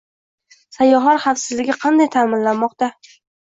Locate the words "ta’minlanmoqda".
2.17-2.91